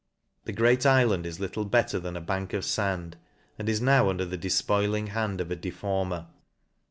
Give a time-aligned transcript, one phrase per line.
[0.45, 3.17] The great ifland is little better than a bank of fand,
[3.59, 6.25] and is now under the defpoiling hand of a deformer.